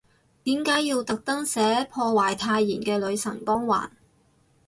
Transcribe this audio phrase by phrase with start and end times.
[0.45, 3.91] 點解要特登寫，破壞太妍嘅女神光環